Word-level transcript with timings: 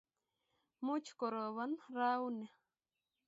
much 0.85 1.07
korobon 1.19 1.71
rauni 1.95 2.47